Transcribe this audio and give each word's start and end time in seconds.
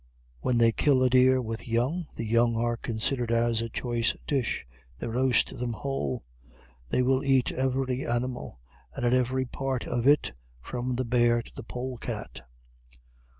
When 0.39 0.57
they 0.57 0.71
kill 0.71 1.03
a 1.03 1.11
deer 1.11 1.39
with 1.43 1.67
young, 1.67 2.07
the 2.15 2.25
young 2.25 2.55
are 2.55 2.75
considered 2.75 3.31
as 3.31 3.61
a 3.61 3.69
choice 3.69 4.15
dish. 4.25 4.65
They 4.97 5.05
roast 5.05 5.59
them 5.59 5.73
whole. 5.73 6.23
They 6.89 7.03
will 7.03 7.23
eat 7.23 7.51
every 7.51 8.03
animal, 8.03 8.59
and 8.95 9.05
at 9.05 9.13
every 9.13 9.45
part 9.45 9.85
of 9.85 10.07
it, 10.07 10.31
from 10.59 10.95
the 10.95 11.05
bear 11.05 11.43
to 11.43 11.51
the 11.53 11.61
polecat. 11.61 12.41